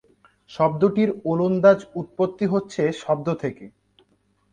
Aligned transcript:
শব্দটির 0.51 1.09
ওলন্দাজ 1.25 1.79
উৎপত্তি 1.95 2.45
হচ্ছে 2.45 2.81
শব্দ 3.01 3.27
থেকে। 3.33 3.65